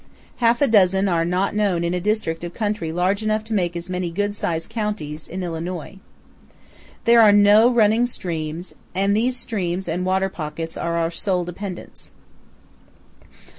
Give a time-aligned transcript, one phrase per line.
[0.37, 3.75] Half a dozen are not known in a district of country large enough to make
[3.75, 5.99] as many good sized counties in Illinois.
[7.05, 12.09] There are no running streams, and these springs and water pockets are our sole dependence.